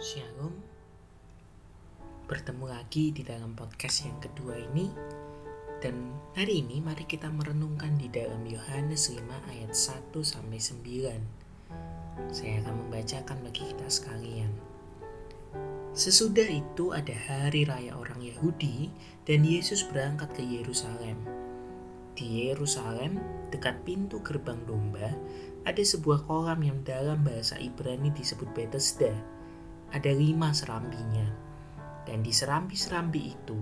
Shalom. 0.00 0.56
Bertemu 2.24 2.72
lagi 2.72 3.12
di 3.12 3.20
dalam 3.20 3.52
podcast 3.52 4.08
yang 4.08 4.16
kedua 4.16 4.56
ini. 4.56 4.88
Dan 5.76 6.16
hari 6.32 6.64
ini 6.64 6.80
mari 6.80 7.04
kita 7.04 7.28
merenungkan 7.28 8.00
di 8.00 8.08
dalam 8.08 8.40
Yohanes 8.48 9.12
5 9.12 9.20
ayat 9.52 9.76
1 9.76 10.08
sampai 10.24 10.56
9 10.56 12.32
Saya 12.32 12.64
akan 12.64 12.74
membacakan 12.80 13.44
bagi 13.44 13.60
kita 13.60 13.92
sekalian. 13.92 14.48
Sesudah 15.92 16.48
itu 16.48 16.96
ada 16.96 17.12
hari 17.28 17.68
raya 17.68 17.92
orang 17.92 18.24
Yahudi 18.24 18.88
dan 19.28 19.44
Yesus 19.44 19.84
berangkat 19.84 20.32
ke 20.32 20.40
Yerusalem. 20.40 21.20
Di 22.16 22.48
Yerusalem, 22.48 23.20
dekat 23.52 23.84
pintu 23.84 24.24
gerbang 24.24 24.64
domba, 24.64 25.12
ada 25.68 25.82
sebuah 25.84 26.24
kolam 26.24 26.64
yang 26.64 26.80
dalam 26.88 27.20
bahasa 27.20 27.60
Ibrani 27.60 28.08
disebut 28.16 28.48
Bethesda 28.56 29.39
ada 29.90 30.10
lima 30.14 30.54
serambinya. 30.54 31.26
Dan 32.06 32.22
di 32.22 32.32
serambi-serambi 32.34 33.22
itu 33.34 33.58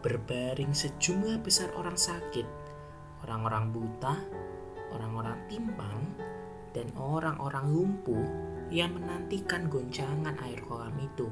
berbaring 0.00 0.72
sejumlah 0.72 1.40
besar 1.40 1.72
orang 1.76 1.96
sakit, 1.96 2.46
orang-orang 3.24 3.70
buta, 3.72 4.14
orang-orang 4.92 5.38
timpang, 5.48 6.00
dan 6.72 6.88
orang-orang 6.96 7.68
lumpuh 7.68 8.24
yang 8.72 8.96
menantikan 8.96 9.68
goncangan 9.68 10.36
air 10.48 10.60
kolam 10.64 10.96
itu. 11.00 11.28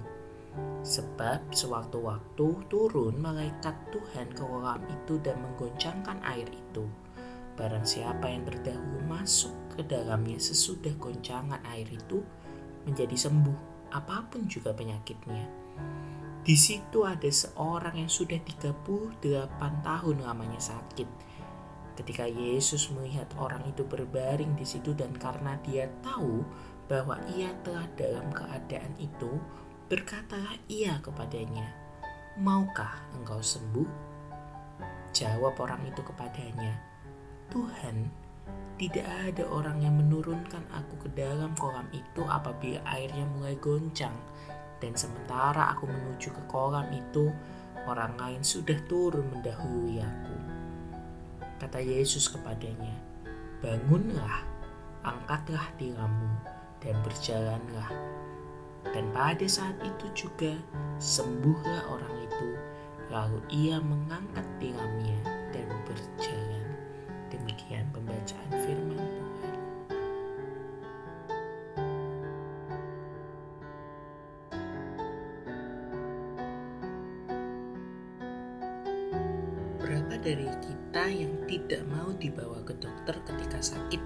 Sebab 0.85 1.55
sewaktu-waktu 1.55 2.47
turun 2.69 3.15
malaikat 3.23 3.77
Tuhan 3.95 4.35
ke 4.35 4.43
kolam 4.43 4.83
itu 4.91 5.17
dan 5.23 5.39
menggoncangkan 5.41 6.21
air 6.27 6.49
itu. 6.51 6.85
Barang 7.55 7.85
siapa 7.85 8.29
yang 8.29 8.49
terdahulu 8.49 9.05
masuk 9.07 9.53
ke 9.77 9.85
dalamnya 9.85 10.41
sesudah 10.41 10.93
goncangan 10.97 11.61
air 11.71 11.87
itu 11.89 12.25
menjadi 12.89 13.29
sembuh 13.29 13.70
apa 13.91 14.27
pun 14.31 14.47
juga 14.47 14.71
penyakitnya. 14.71 15.45
Di 16.41 16.57
situ 16.57 17.05
ada 17.05 17.29
seorang 17.29 18.01
yang 18.01 18.09
sudah 18.09 18.41
38 18.41 19.21
tahun 19.61 20.17
lamanya 20.25 20.57
sakit. 20.57 21.09
Ketika 22.01 22.25
Yesus 22.25 22.89
melihat 22.97 23.29
orang 23.37 23.61
itu 23.69 23.85
berbaring 23.85 24.57
di 24.57 24.65
situ 24.65 24.97
dan 24.97 25.13
karena 25.21 25.61
dia 25.61 25.85
tahu 26.01 26.41
bahwa 26.89 27.21
ia 27.37 27.53
telah 27.61 27.85
dalam 27.93 28.33
keadaan 28.33 28.97
itu, 28.97 29.37
berkatalah 29.93 30.57
ia 30.65 30.97
kepadanya, 31.05 31.69
"Maukah 32.41 33.05
engkau 33.21 33.45
sembuh?" 33.45 33.91
Jawab 35.13 35.61
orang 35.61 35.85
itu 35.87 36.01
kepadanya, 36.01 36.73
"Tuhan, 37.53 38.09
tidak 38.81 39.05
ada 39.05 39.45
orang 39.53 39.85
yang 39.85 40.01
menurunkan 40.01 40.65
aku 40.73 41.05
ke 41.05 41.09
dalam 41.13 41.53
kolam 41.61 41.85
itu 41.93 42.25
apabila 42.25 42.81
airnya 42.89 43.29
mulai 43.37 43.53
goncang. 43.61 44.17
Dan 44.81 44.97
sementara 44.97 45.77
aku 45.77 45.85
menuju 45.85 46.33
ke 46.33 46.43
kolam 46.49 46.89
itu, 46.89 47.29
orang 47.85 48.17
lain 48.17 48.41
sudah 48.41 48.81
turun 48.89 49.29
mendahului 49.37 50.01
aku. 50.01 50.37
Kata 51.61 51.77
Yesus 51.77 52.33
kepadanya, 52.33 52.97
Bangunlah, 53.61 54.49
angkatlah 55.05 55.69
tilammu, 55.77 56.33
dan 56.81 56.97
berjalanlah. 57.05 57.93
Dan 58.97 59.13
pada 59.13 59.45
saat 59.45 59.77
itu 59.85 60.25
juga 60.25 60.57
sembuhlah 60.97 61.85
orang 61.93 62.17
itu, 62.25 62.49
lalu 63.13 63.45
ia 63.53 63.77
mengangkat 63.77 64.49
tilamnya 64.57 65.21
dan 65.53 65.69
berjalan. 65.85 66.70
Demikian 67.61 67.93
pembacaan 67.93 68.51
firman 68.65 68.97
Tuhan. 68.97 69.53
Berapa 79.77 80.15
dari 80.25 80.49
kita 80.65 81.05
yang 81.13 81.37
tidak 81.45 81.85
mau 81.85 82.09
dibawa 82.17 82.65
ke 82.65 82.73
dokter 82.81 83.21
ketika 83.29 83.61
sakit? 83.61 84.01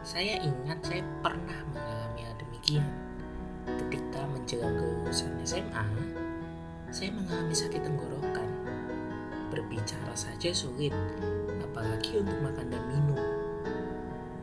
Saya 0.00 0.40
ingat 0.40 0.80
saya 0.80 1.04
pernah 1.20 1.60
mengalami 1.76 2.24
hal 2.24 2.40
demikian. 2.40 2.88
Ketika 3.68 4.24
menjelang 4.32 4.80
kelulusan 4.80 5.36
SMA, 5.44 5.84
saya 6.88 7.12
mengalami 7.12 7.52
sakit 7.52 7.84
tenggorokan. 7.84 8.51
Berbicara 9.52 10.16
saja 10.16 10.48
sulit, 10.56 10.96
apalagi 11.60 12.24
untuk 12.24 12.40
makan 12.40 12.72
dan 12.72 12.80
minum. 12.88 13.20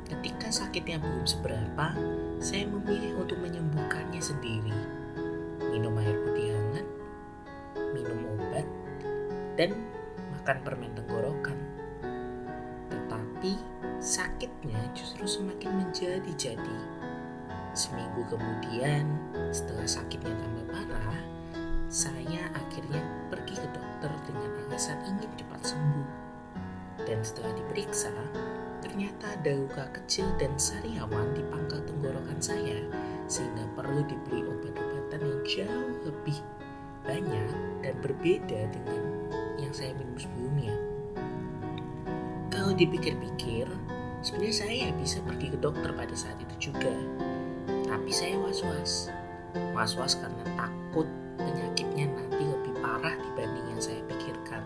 Ketika 0.06 0.54
sakitnya 0.54 1.02
belum 1.02 1.26
seberapa, 1.26 1.98
saya 2.38 2.70
memilih 2.70 3.18
untuk 3.18 3.42
menyembuhkannya 3.42 4.22
sendiri. 4.22 4.78
Minum 5.74 5.98
air 5.98 6.14
putih 6.14 6.54
hangat, 6.54 6.88
minum 7.98 8.38
obat, 8.38 8.70
dan 9.58 9.74
makan 10.38 10.58
permen 10.62 10.94
tenggorokan. 10.94 11.58
Tetapi 12.94 13.58
sakitnya 13.98 14.78
justru 14.94 15.26
semakin 15.26 15.90
menjadi-jadi. 15.90 16.78
Seminggu 17.74 18.30
kemudian, 18.30 19.10
setelah 19.50 19.90
sakitnya 19.90 20.38
tambah 20.38 20.66
parah, 20.70 21.22
saya 21.90 22.54
akhirnya 22.54 23.02
pergi 23.34 23.58
ke 23.58 23.68
dokter 23.74 24.14
dengan 24.30 24.52
alasan 24.70 25.02
ingin 25.10 25.30
cepat 25.42 25.74
sembuh 25.74 26.30
dan 27.10 27.26
setelah 27.26 27.58
diperiksa, 27.58 28.14
ternyata 28.86 29.34
ada 29.34 29.58
luka 29.58 29.90
kecil 29.98 30.30
dan 30.38 30.54
sariawan 30.62 31.34
di 31.34 31.42
pangkal 31.50 31.82
tenggorokan 31.82 32.38
saya 32.38 32.86
sehingga 33.26 33.66
perlu 33.74 34.06
diberi 34.06 34.46
obat-obatan 34.46 35.22
yang 35.26 35.42
jauh 35.50 35.96
lebih 36.06 36.38
banyak 37.02 37.50
dan 37.82 37.96
berbeda 38.06 38.70
dengan 38.70 39.02
yang 39.58 39.74
saya 39.74 39.98
minum 39.98 40.14
sebelumnya. 40.22 40.76
Kalau 42.54 42.78
dipikir-pikir, 42.78 43.66
sebenarnya 44.22 44.56
saya 44.62 44.88
bisa 44.94 45.24
pergi 45.26 45.50
ke 45.50 45.58
dokter 45.58 45.90
pada 45.90 46.14
saat 46.14 46.38
itu 46.38 46.70
juga. 46.70 46.94
Tapi 47.90 48.12
saya 48.14 48.38
was-was. 48.38 49.10
Was-was 49.74 50.14
karena 50.20 50.46
takut 50.54 51.10
penyakitnya 51.40 52.12
nanti 52.12 52.44
lebih 52.44 52.74
parah 52.84 53.16
dibanding 53.16 53.66
yang 53.72 53.82
saya 53.82 54.02
pikirkan 54.12 54.62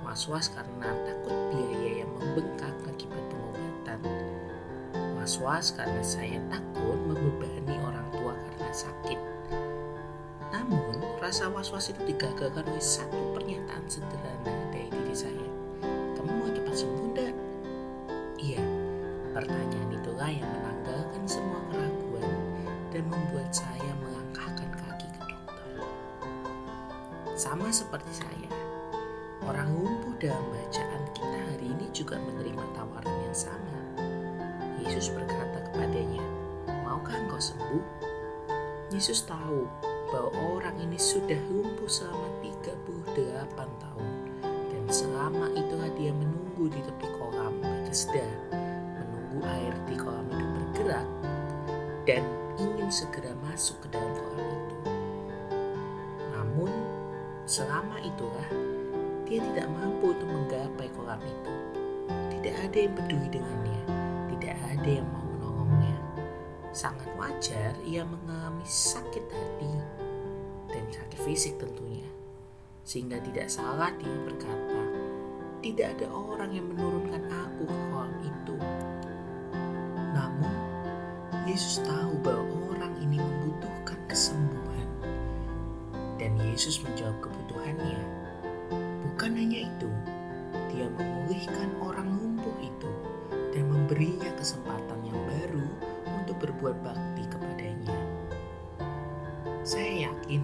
was-was 0.00 0.48
karena 0.48 0.88
takut 1.04 1.36
biaya 1.52 2.04
yang 2.04 2.10
membengkak 2.16 2.72
akibat 2.88 3.22
pengobatan. 3.28 4.00
Was-was 5.20 5.74
karena 5.76 6.02
saya 6.04 6.38
takut 6.48 6.98
membebani 7.04 7.76
orang 7.84 8.06
tua 8.14 8.32
karena 8.32 8.70
sakit. 8.72 9.20
Namun, 10.54 11.02
rasa 11.18 11.50
was-was 11.50 11.90
itu 11.90 12.00
digagalkan 12.06 12.62
oleh 12.62 12.84
satu 12.84 13.18
pernyataan 13.34 13.84
sederhana 13.90 14.54
dari 14.70 14.88
diri 14.88 15.14
saya. 15.16 15.48
Kamu 16.14 16.30
mau 16.30 16.48
cepat 16.52 16.74
sembuh? 16.78 17.04
Iya, 18.44 18.60
pertanyaan 19.32 19.88
itulah 19.98 20.28
yang 20.28 20.52
Sama 27.44 27.68
seperti 27.68 28.24
saya, 28.24 28.48
Orang 29.44 29.76
lumpuh 29.76 30.16
dalam 30.16 30.40
bacaan 30.48 31.04
kita 31.12 31.38
hari 31.52 31.76
ini 31.76 31.92
juga 31.92 32.16
menerima 32.16 32.64
tawaran 32.72 33.16
yang 33.20 33.36
sama. 33.36 34.00
Yesus 34.80 35.12
berkata 35.12 35.60
kepadanya, 35.68 36.24
Maukah 36.88 37.12
engkau 37.12 37.36
sembuh? 37.36 37.84
Yesus 38.88 39.28
tahu 39.28 39.68
bahwa 40.08 40.32
orang 40.56 40.88
ini 40.88 40.96
sudah 40.96 41.36
lumpuh 41.52 41.84
selama 41.84 42.32
38 42.40 43.12
tahun. 43.60 44.10
Dan 44.72 44.84
selama 44.88 45.52
itulah 45.52 45.92
dia 46.00 46.16
menunggu 46.16 46.72
di 46.72 46.80
tepi 46.80 47.12
kolam 47.20 47.60
Bethesda, 47.60 48.24
menunggu 48.96 49.44
air 49.44 49.76
di 49.84 50.00
kolam 50.00 50.24
itu 50.32 50.46
bergerak, 50.48 51.08
dan 52.08 52.24
ingin 52.56 52.88
segera 52.88 53.36
masuk 53.44 53.76
ke 53.84 53.92
dalam 53.92 54.16
kolam 54.16 54.48
itu. 54.48 54.93
Selama 57.44 58.00
itulah 58.00 58.48
dia 59.28 59.44
tidak 59.52 59.68
mampu 59.68 60.16
untuk 60.16 60.28
menggapai 60.32 60.88
kolam 60.96 61.20
itu. 61.20 61.54
Tidak 62.08 62.54
ada 62.56 62.78
yang 62.88 62.94
peduli 62.96 63.28
dengannya, 63.28 63.82
tidak 64.32 64.56
ada 64.64 64.88
yang 64.88 65.08
mau 65.12 65.24
menolongnya. 65.28 65.96
Sangat 66.72 67.08
wajar 67.20 67.76
ia 67.84 68.00
mengalami 68.08 68.64
sakit 68.64 69.24
hati 69.28 69.72
dan 70.72 70.84
sakit 70.88 71.20
fisik 71.20 71.60
tentunya. 71.60 72.08
Sehingga 72.84 73.20
tidak 73.20 73.52
salah 73.52 73.92
dia 74.00 74.16
berkata, 74.24 74.80
tidak 75.60 76.00
ada 76.00 76.08
orang 76.12 76.48
yang 76.48 76.68
menurunkan 76.72 77.28
aku 77.28 77.64
ke 77.68 77.76
kolam 77.92 78.12
itu. 78.24 78.56
Namun, 80.16 80.56
Yesus 81.44 81.80
tahu 81.84 82.20
bahwa 82.24 82.72
orang 82.72 82.92
ini 83.04 83.20
membutuhkan 83.20 84.00
kesembuhan. 84.08 84.43
Dan 86.34 86.50
Yesus 86.50 86.82
menjawab 86.82 87.18
kebutuhannya 87.22 88.24
Bukan 89.14 89.38
hanya 89.38 89.70
itu, 89.70 89.86
dia 90.74 90.90
memulihkan 90.90 91.70
orang 91.78 92.18
lumpuh 92.18 92.50
itu 92.58 92.90
dan 93.54 93.70
memberinya 93.70 94.26
kesempatan 94.34 94.98
yang 95.06 95.14
baru 95.30 95.62
untuk 96.18 96.34
berbuat 96.42 96.82
bakti 96.82 97.22
kepadanya. 97.30 97.94
Saya 99.62 100.10
yakin 100.10 100.42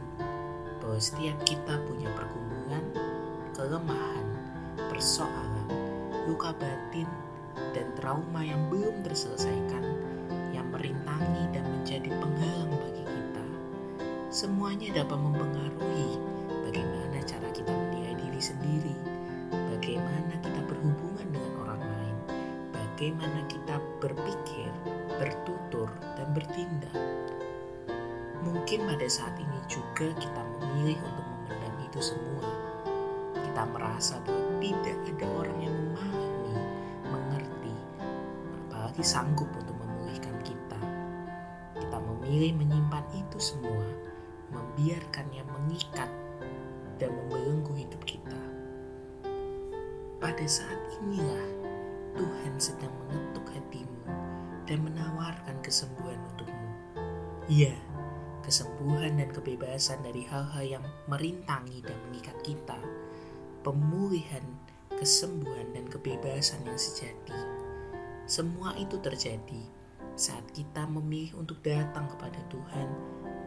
bahwa 0.78 1.02
setiap 1.02 1.34
kita 1.42 1.82
punya 1.82 2.06
pergumulan, 2.14 2.84
kelemahan, 3.58 4.26
persoalan, 4.86 5.66
luka 6.30 6.54
batin, 6.54 7.10
dan 7.74 7.90
trauma 7.98 8.46
yang 8.46 8.70
belum 8.70 9.02
terselesaikan 9.02 9.82
yang 10.54 10.70
merintangi 10.70 11.50
dan 11.50 11.66
menjadi 11.66 12.06
penghalang 12.22 12.70
bagi. 12.70 12.89
Semuanya 14.30 15.02
dapat 15.02 15.18
mempengaruhi 15.18 16.14
bagaimana 16.62 17.18
cara 17.26 17.50
kita 17.50 17.66
menilai 17.66 18.14
diri 18.14 18.38
sendiri, 18.38 18.94
bagaimana 19.74 20.38
kita 20.38 20.62
berhubungan 20.70 21.34
dengan 21.34 21.52
orang 21.66 21.82
lain, 21.82 22.16
bagaimana 22.70 23.42
kita 23.50 23.82
berpikir, 23.98 24.70
bertutur, 25.18 25.90
dan 26.14 26.30
bertindak. 26.30 26.94
Mungkin 28.46 28.86
pada 28.86 29.02
saat 29.10 29.34
ini 29.34 29.58
juga 29.66 30.14
kita 30.14 30.42
memilih 30.62 31.02
untuk 31.02 31.26
memendam 31.26 31.74
itu 31.90 31.98
semua. 31.98 32.46
Kita 33.34 33.66
merasa 33.66 34.14
bahwa 34.22 34.62
tidak 34.62 35.10
ada 35.10 35.26
orang 35.42 35.58
yang 35.58 35.74
memahami, 35.74 36.54
mengerti, 37.10 37.74
apalagi 38.70 39.02
sanggup 39.02 39.50
untuk 39.58 39.74
memulihkan 39.74 40.38
kita. 40.46 40.78
Kita 41.82 41.98
memilih 41.98 42.62
menyimpan 42.62 43.02
itu 43.18 43.42
semua, 43.42 44.09
membiarkannya 44.50 45.42
mengikat 45.46 46.10
dan 47.00 47.10
membelenggu 47.16 47.74
hidup 47.74 48.02
kita. 48.04 48.38
Pada 50.20 50.44
saat 50.44 50.76
inilah 51.00 51.46
Tuhan 52.14 52.54
sedang 52.60 52.92
mengetuk 53.06 53.46
hatimu 53.48 54.02
dan 54.68 54.78
menawarkan 54.84 55.56
kesembuhan 55.64 56.20
untukmu. 56.34 56.68
Iya, 57.48 57.74
kesembuhan 58.44 59.16
dan 59.16 59.32
kebebasan 59.32 60.04
dari 60.04 60.28
hal-hal 60.28 60.78
yang 60.78 60.84
merintangi 61.08 61.80
dan 61.80 61.96
mengikat 62.10 62.36
kita, 62.44 62.78
pemulihan, 63.64 64.44
kesembuhan, 64.92 65.72
dan 65.72 65.88
kebebasan 65.88 66.60
yang 66.68 66.76
sejati. 66.76 67.34
Semua 68.28 68.76
itu 68.76 69.00
terjadi 69.00 69.62
saat 70.14 70.44
kita 70.52 70.84
memilih 70.86 71.40
untuk 71.40 71.64
datang 71.64 72.04
kepada 72.12 72.38
Tuhan 72.52 72.88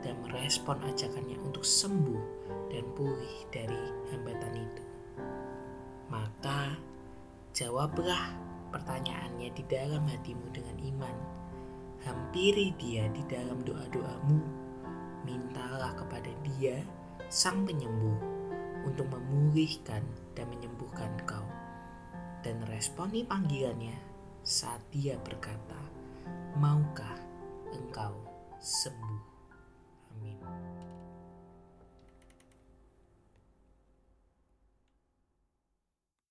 dan 0.04 0.20
merespon 0.28 0.84
ajakannya 0.84 1.40
untuk 1.42 1.64
sembuh 1.64 2.24
dan 2.70 2.84
pulih 2.94 3.36
dari 3.50 3.82
hambatan 4.12 4.54
itu. 4.60 4.84
Maka, 6.12 6.76
jawablah 7.56 8.36
pertanyaannya 8.70 9.50
di 9.56 9.64
dalam 9.66 10.04
hatimu 10.06 10.46
dengan 10.52 10.78
iman. 10.94 11.16
Hampiri 12.04 12.76
dia 12.76 13.08
di 13.16 13.24
dalam 13.32 13.64
doa-doamu 13.64 14.64
mintalah 15.24 15.96
kepada 15.96 16.30
Dia, 16.44 16.84
Sang 17.32 17.64
Penyembuh, 17.64 18.20
untuk 18.84 19.08
memulihkan 19.08 20.04
dan 20.36 20.46
menyembuhkan 20.52 21.16
kau. 21.24 21.48
Dan 22.44 22.60
responi 22.68 23.24
panggilannya 23.24 23.96
saat 24.44 24.84
Dia 24.92 25.16
berkata, 25.24 25.80
"Maukah 26.60 27.16
engkau 27.72 28.20
sembuh?" 28.60 29.33
mismo. 30.24 30.63